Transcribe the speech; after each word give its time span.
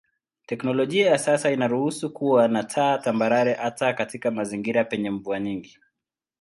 Teknolojia 0.45 1.07
ya 1.07 1.17
kisasa 1.17 1.51
inaruhusu 1.51 2.13
kuwa 2.13 2.47
na 2.47 2.63
taa 2.63 2.97
tambarare 2.97 3.53
hata 3.53 3.93
katika 3.93 4.31
mazingira 4.31 4.83
penye 4.83 5.09
mvua 5.09 5.39
nyingi. 5.39 5.77